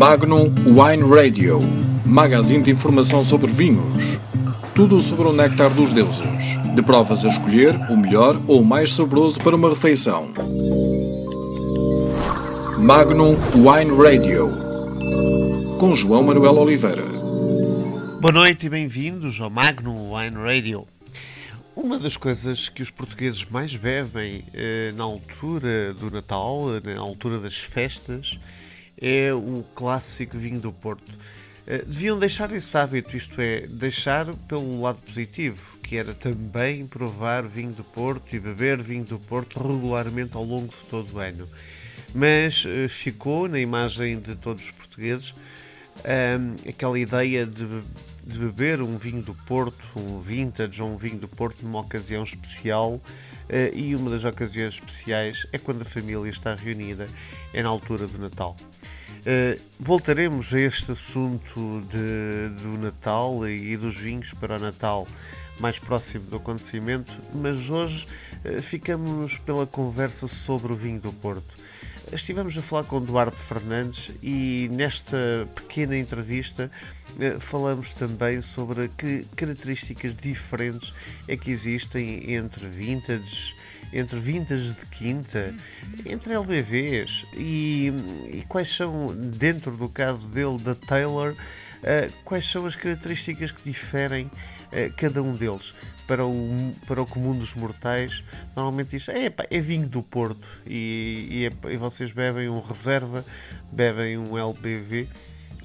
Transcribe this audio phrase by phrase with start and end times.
[0.00, 1.58] Magnum Wine Radio,
[2.06, 4.18] magazine de informação sobre vinhos.
[4.74, 6.56] Tudo sobre o néctar dos deuses.
[6.74, 10.32] De provas a escolher o melhor ou o mais saboroso para uma refeição.
[12.78, 14.50] Magnum Wine Radio,
[15.78, 17.04] com João Manuel Oliveira.
[18.22, 20.86] Boa noite e bem-vindos ao Magnum Wine Radio.
[21.76, 27.38] Uma das coisas que os portugueses mais bebem eh, na altura do Natal, na altura
[27.38, 28.38] das festas,
[29.00, 31.12] é o clássico vinho do Porto.
[31.66, 37.46] Eh, deviam deixar esse hábito, isto é, deixar pelo lado positivo, que era também provar
[37.46, 41.48] vinho do Porto e beber vinho do Porto regularmente ao longo de todo o ano.
[42.14, 45.34] Mas eh, ficou na imagem de todos os portugueses
[46.04, 47.66] um, aquela ideia de,
[48.26, 52.24] de, beber um vinho do Porto, um vintage ou um vinho do Porto numa ocasião
[52.24, 53.02] especial uh,
[53.74, 57.06] e uma das ocasiões especiais é quando a família está reunida,
[57.52, 58.56] é na altura do Natal.
[59.20, 65.06] Uh, voltaremos a este assunto de, do Natal e dos vinhos para o Natal
[65.58, 68.06] mais próximo do acontecimento, mas hoje
[68.44, 71.60] uh, ficamos pela conversa sobre o vinho do Porto.
[72.12, 75.16] Estivemos a falar com Duarte Fernandes e nesta
[75.54, 76.99] pequena entrevista eh,
[77.38, 80.92] falamos também sobre que características diferentes
[81.28, 83.54] é que existem entre vintage,
[83.92, 85.52] entre vintage de quinta,
[86.06, 87.92] entre LBVs e,
[88.32, 93.62] e quais são, dentro do caso dele, da Taylor, uh, quais são as características que
[93.62, 95.74] diferem uh, cada um deles?
[96.06, 98.24] Para o, para o comum dos mortais,
[98.56, 100.44] normalmente diz: é, é vinho do Porto.
[100.66, 103.24] E, e, é, e, vocês bebem um reserva,
[103.70, 105.06] bebem um LBV,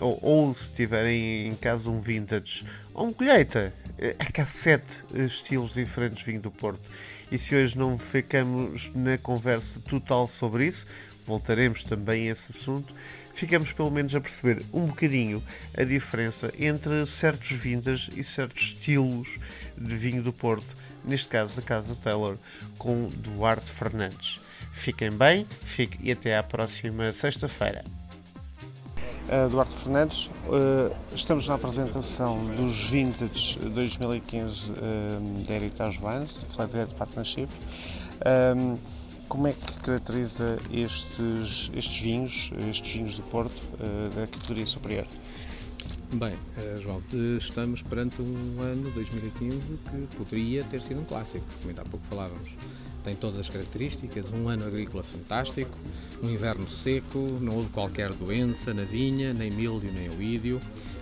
[0.00, 3.72] ou, ou se tiverem em casa um vintage ou um colheita.
[3.98, 6.82] É, que há sete estilos diferentes de vinho do Porto.
[7.30, 10.86] E se hoje não ficamos na conversa total sobre isso,
[11.26, 12.92] voltaremos também a esse assunto
[13.34, 15.42] ficamos pelo menos a perceber um bocadinho
[15.76, 19.28] a diferença entre certos vindas e certos estilos
[19.76, 20.66] de vinho do Porto,
[21.04, 22.38] neste caso da Casa Taylor,
[22.78, 24.40] com Duarte Fernandes.
[24.72, 27.84] Fiquem bem fique, e até à próxima sexta-feira.
[29.50, 34.74] Duarte Fernandes, uh, estamos na apresentação dos Vintage 2015 uh,
[35.46, 37.48] da Heritage Wines, Flathead Partnership.
[38.56, 38.78] Um,
[39.28, 45.06] como é que caracteriza estes, estes vinhos, estes vinhos do Porto, uh, da categoria superior?
[46.12, 46.36] Bem,
[46.80, 47.02] João,
[47.36, 52.50] estamos perante um ano 2015 que poderia ter sido um clássico, como há pouco falávamos.
[53.04, 55.76] Tem todas as características, um ano agrícola fantástico,
[56.22, 60.58] um inverno seco, não houve qualquer doença na vinha, nem milho, nem oídio.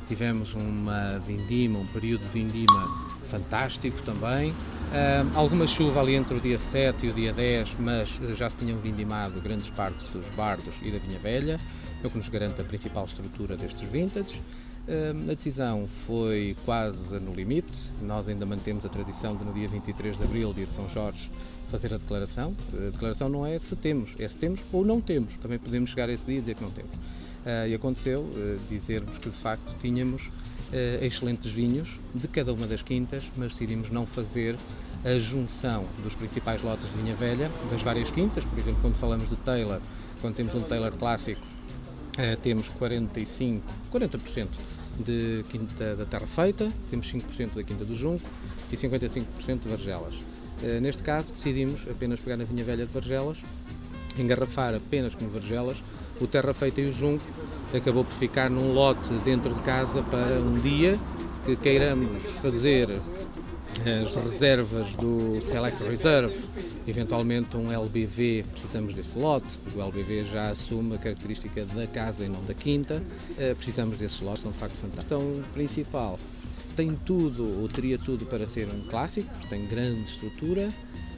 [0.09, 4.51] Tivemos uma vindima, um período de vindima fantástico também.
[4.51, 8.57] Uh, alguma chuva ali entre o dia 7 e o dia 10, mas já se
[8.59, 11.59] tinham vindimado grandes partes dos bardos e da vinha velha,
[12.05, 14.43] o que nos garante a principal estrutura destes vintage.
[14.89, 17.93] Uh, a decisão foi quase no limite.
[18.03, 21.31] Nós ainda mantemos a tradição de no dia 23 de abril, dia de São Jorge,
[21.73, 22.55] fazer a declaração.
[22.75, 25.39] A declaração não é se temos, é se temos ou não temos.
[25.39, 26.93] Também podemos chegar a esse dia e dizer que não temos.
[26.95, 32.67] Uh, e aconteceu uh, dizermos que de facto tínhamos uh, excelentes vinhos de cada uma
[32.67, 34.55] das quintas, mas decidimos não fazer
[35.03, 38.45] a junção dos principais lotes de vinha velha das várias quintas.
[38.45, 39.81] Por exemplo, quando falamos de Taylor,
[40.21, 41.41] quando temos um Taylor clássico,
[42.43, 44.47] temos 45, 40%
[45.01, 48.29] de quinta da terra feita, temos 5% da quinta do junco
[48.71, 49.25] e 55%
[49.63, 50.15] de vargelas.
[50.63, 53.39] Uh, neste caso, decidimos apenas pegar na vinha velha de vargelas,
[54.19, 55.83] engarrafar apenas com vargelas.
[56.21, 57.25] O terra feita e o junco
[57.75, 60.99] acabou por ficar num lote dentro de casa para um dia
[61.45, 62.89] que queiramos fazer
[63.81, 66.35] as reservas do Select Reserve,
[66.87, 72.25] eventualmente um LBV, precisamos desse lote, porque o LBV já assume a característica da casa
[72.25, 73.03] e não da quinta,
[73.39, 75.05] eh, precisamos desses lotes, são de facto fantásticos.
[75.07, 76.19] Então, principal,
[76.75, 80.73] tem tudo, ou teria tudo para ser um clássico, tem grande estrutura,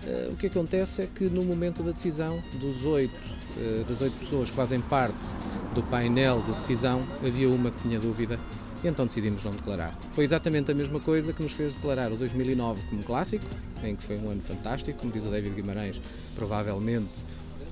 [0.06, 3.14] Uh, o que acontece é que no momento da decisão, dos oito,
[3.56, 5.34] uh, das oito pessoas que fazem parte
[5.74, 8.38] do painel de decisão, havia uma que tinha dúvida
[8.82, 9.98] e então decidimos não declarar.
[10.12, 13.46] Foi exatamente a mesma coisa que nos fez declarar o 2009 como clássico,
[13.82, 15.98] em que foi um ano fantástico, como diz o David Guimarães,
[16.34, 17.24] provavelmente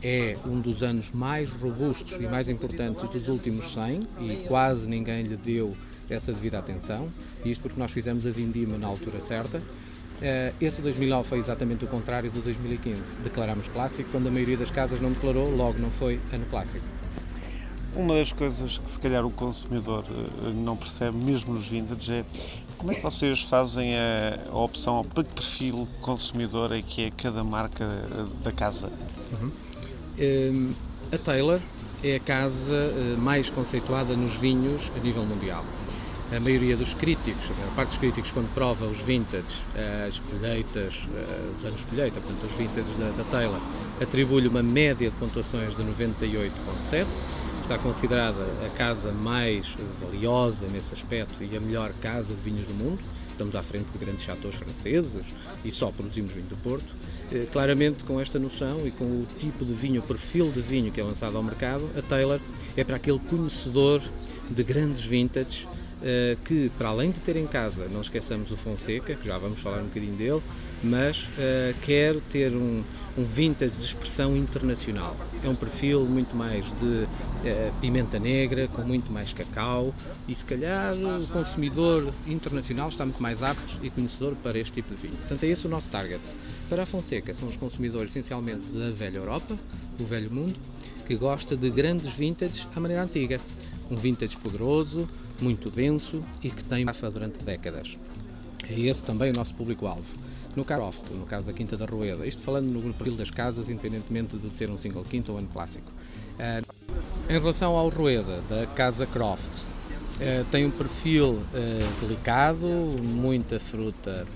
[0.03, 5.23] é um dos anos mais robustos e mais importantes dos últimos 100 e quase ninguém
[5.23, 5.77] lhe deu
[6.13, 7.11] essa devida atenção.
[7.45, 9.61] Isto porque nós fizemos a vindima na altura certa
[10.23, 13.17] Uh, esse 2009 foi exatamente o contrário do 2015.
[13.25, 16.85] Declarámos clássico quando a maioria das casas não declarou, logo não foi ano clássico.
[17.97, 22.25] Uma das coisas que se calhar o consumidor uh, não percebe, mesmo nos vintage, é
[22.79, 27.43] como é que vocês fazem a, a opção que perfil consumidor é que é cada
[27.43, 27.85] marca
[28.45, 28.91] da casa?
[29.33, 29.51] Uhum.
[30.21, 30.75] Um,
[31.13, 31.61] a Taylor
[32.03, 35.65] é a casa mais conceituada nos vinhos a nível mundial.
[36.35, 39.65] A maioria dos críticos, a parte dos críticos, quando prova os vintage,
[40.09, 41.07] as colheitas,
[41.59, 43.61] os anos colheita, portanto, os vintage da, da Taylor,
[44.01, 47.07] atribui-lhe uma média de pontuações de 98,7
[47.73, 52.75] está considerada a casa mais valiosa nesse aspecto e a melhor casa de vinhos do
[52.75, 52.99] mundo.
[53.31, 55.25] Estamos à frente de grandes chateaus franceses
[55.65, 56.95] e só produzimos vinho do Porto.
[57.31, 60.93] Eh, claramente, com esta noção e com o tipo de vinho, o perfil de vinho
[60.93, 62.41] que é lançado ao mercado, a Taylor
[62.77, 64.03] é para aquele conhecedor
[64.51, 65.67] de grandes vintages
[66.05, 69.61] eh, que, para além de ter em casa, não esqueçamos o Fonseca, que já vamos
[69.61, 70.43] falar um bocadinho dele,
[70.83, 72.83] mas uh, quer ter um,
[73.17, 75.17] um vintage de expressão internacional.
[75.45, 77.09] É um perfil muito mais de uh,
[77.81, 79.95] pimenta negra, com muito mais cacau,
[80.27, 84.93] e se calhar o consumidor internacional está muito mais apto e conhecedor para este tipo
[84.93, 85.15] de vinho.
[85.15, 86.21] Portanto, é esse o nosso target.
[86.69, 89.57] Para a Fonseca, são os consumidores essencialmente da velha Europa,
[89.97, 90.59] do velho mundo,
[91.07, 93.41] que gosta de grandes vintages à maneira antiga.
[93.91, 95.07] Um vintage poderoso,
[95.43, 97.99] muito denso e que tem mafa durante décadas.
[98.71, 100.15] É esse também o nosso público-alvo.
[100.55, 104.37] No Croft, no caso da Quinta da Rueda, isto falando no perfil das casas, independentemente
[104.37, 105.91] de ser um single quinta ou ano clássico.
[106.35, 106.73] Uh,
[107.29, 112.67] em relação ao Rueda, da Casa Croft, uh, tem um perfil uh, delicado,
[113.03, 114.27] muita fruta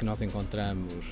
[0.00, 1.04] que nós encontramos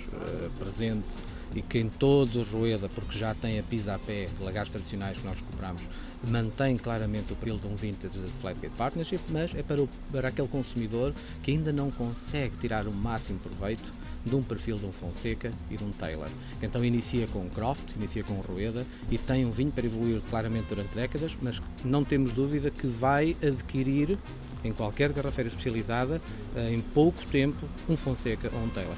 [0.58, 1.14] presente
[1.54, 4.70] e que em todo o Rueda, porque já tem a pisa a pé de lagares
[4.70, 5.82] tradicionais que nós recuperamos,
[6.28, 10.28] mantém claramente o perfil de um vintage de Flatgate Partnership, mas é para, o, para
[10.28, 11.12] aquele consumidor
[11.42, 13.92] que ainda não consegue tirar o máximo proveito
[14.24, 16.28] de um perfil de um Fonseca e de um Taylor.
[16.62, 20.20] Então inicia com o Croft, inicia com o Rueda e tem um vinho para evoluir
[20.30, 24.18] claramente durante décadas, mas não temos dúvida que vai adquirir
[24.64, 26.22] em qualquer garrafeira especializada,
[26.56, 28.96] eh, em pouco tempo, um Fonseca ou um Taylor.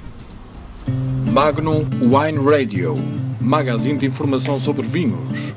[1.37, 2.95] Magnum Wine Radio,
[3.39, 5.55] magazine de informação sobre vinhos.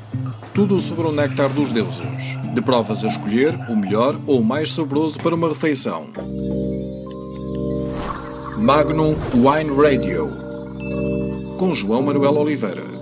[0.52, 2.36] Tudo sobre o néctar dos deuses.
[2.52, 6.08] De provas a escolher, o melhor ou o mais saboroso para uma refeição.
[8.58, 10.30] Magnum Wine Radio.
[11.58, 12.99] Com João Manuel Oliveira.